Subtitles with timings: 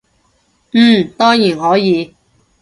[0.73, 2.15] 嗯，當然可以